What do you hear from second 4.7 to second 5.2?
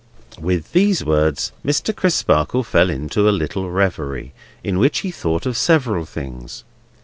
which he